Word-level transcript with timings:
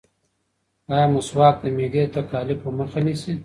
ایا 0.93 1.05
مسواک 1.13 1.55
د 1.63 1.65
معدې 1.75 2.03
د 2.09 2.13
تکالیفو 2.15 2.69
مخه 2.79 2.99
نیسي؟ 3.05 3.33